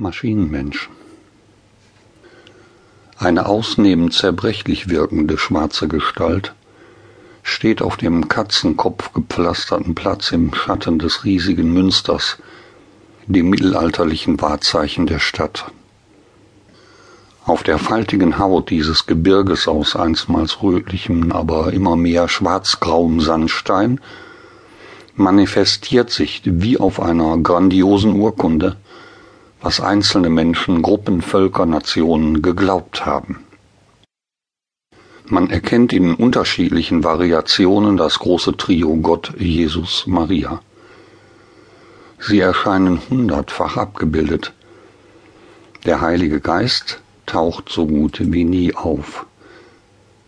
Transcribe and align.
Maschinenmensch. 0.00 0.88
Eine 3.18 3.46
ausnehmend 3.46 4.14
zerbrechlich 4.14 4.88
wirkende 4.88 5.36
schwarze 5.36 5.88
Gestalt 5.88 6.54
steht 7.42 7.82
auf 7.82 7.96
dem 7.96 8.28
Katzenkopf 8.28 9.12
gepflasterten 9.12 9.96
Platz 9.96 10.30
im 10.30 10.54
Schatten 10.54 11.00
des 11.00 11.24
riesigen 11.24 11.72
Münsters, 11.72 12.38
dem 13.26 13.50
mittelalterlichen 13.50 14.40
Wahrzeichen 14.40 15.08
der 15.08 15.18
Stadt. 15.18 15.72
Auf 17.44 17.64
der 17.64 17.78
faltigen 17.78 18.38
Haut 18.38 18.70
dieses 18.70 19.06
Gebirges 19.06 19.66
aus 19.66 19.96
einstmals 19.96 20.62
rötlichem, 20.62 21.32
aber 21.32 21.72
immer 21.72 21.96
mehr 21.96 22.28
schwarzgrauem 22.28 23.20
Sandstein 23.20 24.00
manifestiert 25.16 26.10
sich 26.10 26.42
wie 26.44 26.78
auf 26.78 27.00
einer 27.00 27.36
grandiosen 27.38 28.12
Urkunde 28.12 28.76
was 29.60 29.80
einzelne 29.80 30.30
Menschen, 30.30 30.82
Gruppen, 30.82 31.22
Völker, 31.22 31.66
Nationen 31.66 32.42
geglaubt 32.42 33.06
haben. 33.06 33.44
Man 35.26 35.50
erkennt 35.50 35.92
in 35.92 36.14
unterschiedlichen 36.14 37.04
Variationen 37.04 37.96
das 37.96 38.18
große 38.18 38.56
Trio 38.56 38.96
Gott, 38.96 39.34
Jesus, 39.38 40.06
Maria. 40.06 40.62
Sie 42.18 42.40
erscheinen 42.40 43.00
hundertfach 43.10 43.76
abgebildet. 43.76 44.54
Der 45.84 46.00
Heilige 46.00 46.40
Geist 46.40 47.00
taucht 47.26 47.68
so 47.68 47.86
gut 47.86 48.20
wie 48.20 48.44
nie 48.44 48.74
auf. 48.74 49.26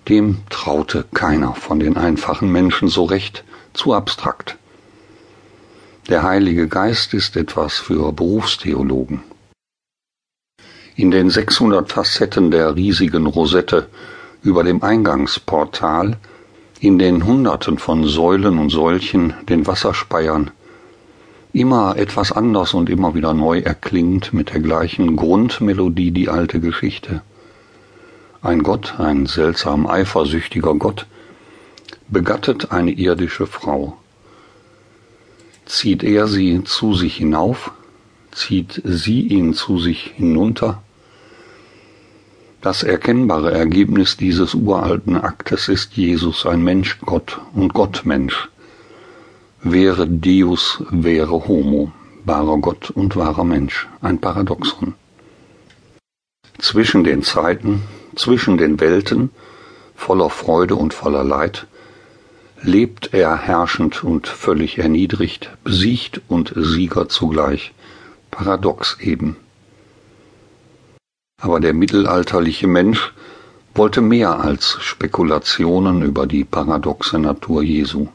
Dem 0.08 0.38
traute 0.50 1.06
keiner 1.14 1.54
von 1.54 1.80
den 1.80 1.96
einfachen 1.96 2.52
Menschen 2.52 2.88
so 2.88 3.04
recht 3.04 3.44
zu 3.72 3.94
abstrakt. 3.94 4.58
Der 6.10 6.24
Heilige 6.24 6.66
Geist 6.66 7.14
ist 7.14 7.36
etwas 7.36 7.74
für 7.74 8.12
Berufstheologen. 8.12 9.22
In 10.96 11.12
den 11.12 11.30
600 11.30 11.92
Facetten 11.92 12.50
der 12.50 12.74
riesigen 12.74 13.26
Rosette 13.26 13.86
über 14.42 14.64
dem 14.64 14.82
Eingangsportal, 14.82 16.16
in 16.80 16.98
den 16.98 17.24
Hunderten 17.24 17.78
von 17.78 18.08
Säulen 18.08 18.58
und 18.58 18.70
Säulchen, 18.70 19.34
den 19.48 19.68
Wasserspeiern, 19.68 20.50
immer 21.52 21.96
etwas 21.96 22.32
anders 22.32 22.74
und 22.74 22.90
immer 22.90 23.14
wieder 23.14 23.32
neu 23.32 23.60
erklingt 23.60 24.32
mit 24.32 24.52
der 24.52 24.58
gleichen 24.58 25.14
Grundmelodie 25.14 26.10
die 26.10 26.28
alte 26.28 26.58
Geschichte. 26.58 27.22
Ein 28.42 28.64
Gott, 28.64 28.98
ein 28.98 29.26
seltsam 29.26 29.86
eifersüchtiger 29.86 30.74
Gott, 30.74 31.06
begattet 32.08 32.72
eine 32.72 32.90
irdische 32.90 33.46
Frau. 33.46 33.99
Zieht 35.70 36.02
er 36.02 36.26
sie 36.26 36.64
zu 36.64 36.94
sich 36.94 37.18
hinauf, 37.18 37.70
zieht 38.32 38.82
sie 38.84 39.20
ihn 39.20 39.54
zu 39.54 39.78
sich 39.78 40.12
hinunter. 40.16 40.82
Das 42.60 42.82
erkennbare 42.82 43.52
Ergebnis 43.52 44.16
dieses 44.16 44.52
uralten 44.54 45.16
Aktes 45.16 45.68
ist 45.68 45.92
Jesus 45.92 46.44
ein 46.44 46.64
Mensch 46.64 46.98
Gott 47.06 47.40
und 47.54 47.72
Gott 47.72 48.02
Mensch. 48.04 48.48
Wäre 49.62 50.08
Deus, 50.08 50.82
wäre 50.90 51.46
Homo, 51.46 51.92
wahrer 52.24 52.58
Gott 52.58 52.90
und 52.90 53.14
wahrer 53.14 53.44
Mensch, 53.44 53.86
ein 54.00 54.20
Paradoxon. 54.20 54.94
Zwischen 56.58 57.04
den 57.04 57.22
Zeiten, 57.22 57.82
zwischen 58.16 58.58
den 58.58 58.80
Welten, 58.80 59.30
voller 59.94 60.30
Freude 60.30 60.74
und 60.74 60.94
voller 60.94 61.22
Leid, 61.22 61.68
lebt 62.62 63.14
er 63.14 63.36
herrschend 63.36 64.04
und 64.04 64.28
völlig 64.28 64.78
erniedrigt, 64.78 65.50
besiegt 65.64 66.20
und 66.28 66.52
Sieger 66.56 67.08
zugleich. 67.08 67.72
Paradox 68.30 68.98
eben. 69.00 69.36
Aber 71.40 71.58
der 71.58 71.74
mittelalterliche 71.74 72.66
Mensch 72.66 73.12
wollte 73.74 74.00
mehr 74.00 74.40
als 74.40 74.76
Spekulationen 74.80 76.02
über 76.02 76.26
die 76.26 76.44
paradoxe 76.44 77.18
Natur 77.18 77.62
Jesu. 77.62 78.08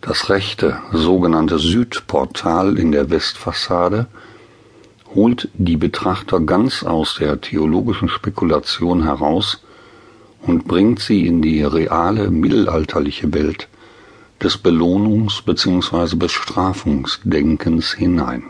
Das 0.00 0.30
rechte, 0.30 0.78
sogenannte 0.92 1.58
Südportal 1.58 2.78
in 2.78 2.92
der 2.92 3.10
Westfassade 3.10 4.06
holt 5.14 5.48
die 5.54 5.76
Betrachter 5.76 6.40
ganz 6.40 6.82
aus 6.82 7.16
der 7.16 7.40
theologischen 7.40 8.08
Spekulation 8.08 9.04
heraus 9.04 9.62
und 10.42 10.66
bringt 10.66 11.00
sie 11.00 11.26
in 11.26 11.42
die 11.42 11.62
reale 11.62 12.30
mittelalterliche 12.30 13.32
Welt 13.34 13.68
des 14.42 14.62
Belohnungs- 14.62 15.44
bzw. 15.44 16.16
Bestrafungsdenkens 16.16 17.92
hinein. 17.94 18.44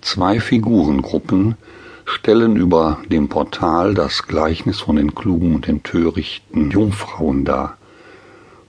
Zwei 0.00 0.40
Figurengruppen 0.40 1.56
stellen 2.04 2.56
über 2.56 2.98
dem 3.08 3.28
Portal 3.28 3.94
das 3.94 4.24
Gleichnis 4.24 4.80
von 4.80 4.96
den 4.96 5.14
klugen 5.14 5.54
und 5.54 5.66
den 5.66 5.82
törichten 5.82 6.70
Jungfrauen 6.70 7.44
dar. 7.44 7.76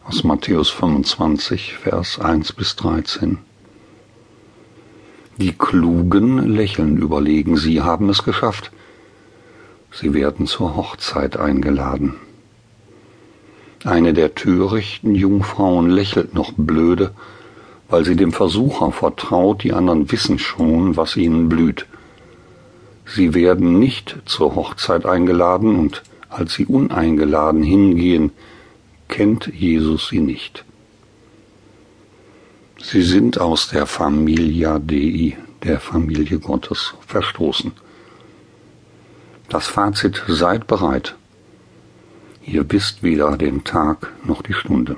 Aus 0.05 0.23
Matthäus 0.23 0.69
25, 0.69 1.75
Vers 1.75 2.19
1 2.19 2.53
bis 2.53 2.75
13. 2.75 3.39
Die 5.37 5.53
Klugen 5.53 6.37
lächeln 6.37 6.97
überlegen, 6.97 7.57
sie 7.57 7.81
haben 7.81 8.09
es 8.09 8.23
geschafft. 8.23 8.71
Sie 9.93 10.13
werden 10.13 10.47
zur 10.47 10.75
Hochzeit 10.75 11.37
eingeladen. 11.37 12.15
Eine 13.83 14.13
der 14.13 14.33
törichten 14.33 15.13
Jungfrauen 15.13 15.89
lächelt 15.89 16.33
noch 16.33 16.53
blöde, 16.55 17.11
weil 17.89 18.03
sie 18.05 18.15
dem 18.15 18.31
Versucher 18.31 18.91
vertraut, 18.91 19.63
die 19.63 19.73
anderen 19.73 20.11
wissen 20.11 20.39
schon, 20.39 20.97
was 20.97 21.15
ihnen 21.15 21.47
blüht. 21.47 21.85
Sie 23.05 23.33
werden 23.35 23.77
nicht 23.77 24.17
zur 24.25 24.55
Hochzeit 24.55 25.05
eingeladen 25.05 25.77
und 25.77 26.01
als 26.29 26.53
sie 26.53 26.65
uneingeladen 26.65 27.61
hingehen, 27.61 28.31
kennt 29.09 29.53
Jesus 29.53 30.07
sie 30.07 30.21
nicht. 30.21 30.65
Sie 32.81 33.03
sind 33.03 33.39
aus 33.39 33.67
der 33.69 33.85
Familia 33.85 34.79
Dei, 34.79 35.37
der 35.63 35.79
Familie 35.79 36.39
Gottes, 36.39 36.95
verstoßen. 37.05 37.73
Das 39.53 39.67
Fazit, 39.67 40.23
seid 40.27 40.65
bereit. 40.65 41.13
Ihr 42.43 42.65
wisst 42.71 43.03
weder 43.03 43.37
den 43.37 43.63
Tag 43.63 44.11
noch 44.25 44.41
die 44.41 44.55
Stunde. 44.55 44.95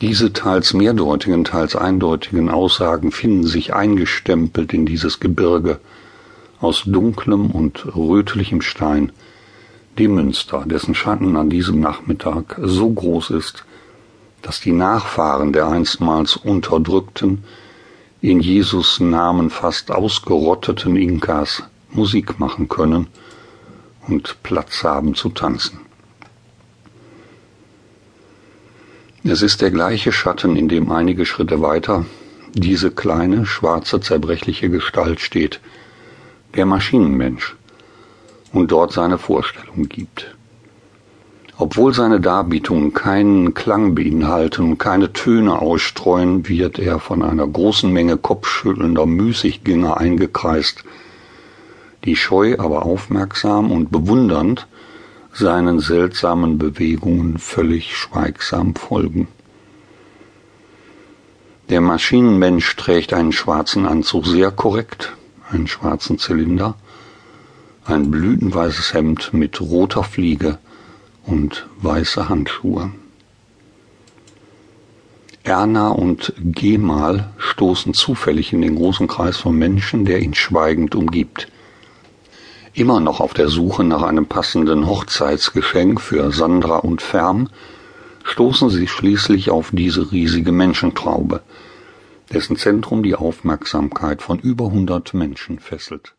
Diese 0.00 0.32
teils 0.32 0.74
mehrdeutigen, 0.74 1.44
teils 1.44 1.76
eindeutigen 1.76 2.50
Aussagen 2.50 3.12
finden 3.12 3.46
sich 3.46 3.72
eingestempelt 3.72 4.74
in 4.74 4.84
dieses 4.84 5.20
Gebirge 5.20 5.78
aus 6.60 6.82
dunklem 6.86 7.52
und 7.52 7.86
rötlichem 7.94 8.62
Stein, 8.62 9.12
dem 9.96 10.16
Münster, 10.16 10.64
dessen 10.66 10.96
Schatten 10.96 11.36
an 11.36 11.50
diesem 11.50 11.78
Nachmittag 11.78 12.58
so 12.60 12.90
groß 12.90 13.30
ist, 13.30 13.64
dass 14.42 14.60
die 14.60 14.72
Nachfahren 14.72 15.52
der 15.52 15.68
einstmals 15.68 16.34
unterdrückten, 16.34 17.44
in 18.20 18.40
Jesus 18.40 18.98
Namen 18.98 19.50
fast 19.50 19.92
ausgerotteten 19.92 20.96
Inkas 20.96 21.62
Musik 21.90 22.38
machen 22.38 22.68
können 22.68 23.06
und 24.06 24.42
Platz 24.42 24.84
haben 24.84 25.14
zu 25.14 25.30
tanzen. 25.30 25.80
Es 29.24 29.42
ist 29.42 29.60
der 29.60 29.70
gleiche 29.70 30.12
Schatten, 30.12 30.56
in 30.56 30.68
dem 30.68 30.90
einige 30.90 31.26
Schritte 31.26 31.60
weiter 31.60 32.06
diese 32.54 32.90
kleine, 32.90 33.44
schwarze, 33.44 34.00
zerbrechliche 34.00 34.70
Gestalt 34.70 35.20
steht, 35.20 35.60
der 36.54 36.64
Maschinenmensch, 36.64 37.56
und 38.52 38.72
dort 38.72 38.92
seine 38.92 39.18
Vorstellung 39.18 39.88
gibt. 39.88 40.34
Obwohl 41.58 41.92
seine 41.92 42.20
Darbietungen 42.20 42.94
keinen 42.94 43.52
Klang 43.52 43.94
beinhalten 43.94 44.62
und 44.62 44.78
keine 44.78 45.12
Töne 45.12 45.60
ausstreuen, 45.60 46.48
wird 46.48 46.78
er 46.78 47.00
von 47.00 47.22
einer 47.22 47.46
großen 47.46 47.92
Menge 47.92 48.16
kopfschüttelnder 48.16 49.06
Müßiggänger 49.06 49.96
eingekreist, 49.96 50.84
die 52.04 52.16
scheu, 52.16 52.56
aber 52.58 52.84
aufmerksam 52.84 53.70
und 53.70 53.90
bewundernd 53.90 54.66
seinen 55.32 55.80
seltsamen 55.80 56.58
Bewegungen 56.58 57.38
völlig 57.38 57.96
schweigsam 57.96 58.74
folgen. 58.74 59.28
Der 61.68 61.80
Maschinenmensch 61.80 62.76
trägt 62.76 63.12
einen 63.12 63.32
schwarzen 63.32 63.86
Anzug 63.86 64.26
sehr 64.26 64.50
korrekt, 64.50 65.14
einen 65.50 65.66
schwarzen 65.66 66.18
Zylinder, 66.18 66.76
ein 67.84 68.10
blütenweißes 68.10 68.94
Hemd 68.94 69.32
mit 69.34 69.60
roter 69.60 70.02
Fliege 70.02 70.58
und 71.26 71.68
weiße 71.80 72.28
Handschuhe. 72.28 72.90
Erna 75.44 75.88
und 75.88 76.32
Gemal 76.38 77.30
stoßen 77.38 77.94
zufällig 77.94 78.52
in 78.52 78.60
den 78.60 78.76
großen 78.76 79.06
Kreis 79.06 79.38
von 79.38 79.56
Menschen, 79.56 80.04
der 80.04 80.20
ihn 80.20 80.34
schweigend 80.34 80.94
umgibt. 80.94 81.48
Immer 82.78 83.00
noch 83.00 83.18
auf 83.18 83.34
der 83.34 83.48
Suche 83.48 83.82
nach 83.82 84.02
einem 84.04 84.26
passenden 84.26 84.86
Hochzeitsgeschenk 84.86 86.00
für 86.00 86.30
Sandra 86.30 86.76
und 86.76 87.02
Fern 87.02 87.50
stoßen 88.22 88.70
sie 88.70 88.86
schließlich 88.86 89.50
auf 89.50 89.70
diese 89.72 90.12
riesige 90.12 90.52
Menschentraube, 90.52 91.42
dessen 92.32 92.54
Zentrum 92.54 93.02
die 93.02 93.16
Aufmerksamkeit 93.16 94.22
von 94.22 94.38
über 94.38 94.66
hundert 94.66 95.12
Menschen 95.12 95.58
fesselt. 95.58 96.14